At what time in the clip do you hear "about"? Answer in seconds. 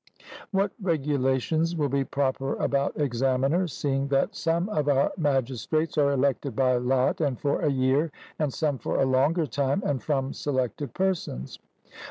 2.55-2.97